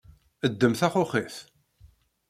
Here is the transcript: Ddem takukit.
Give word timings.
Ddem 0.51 0.73
takukit. 0.79 1.35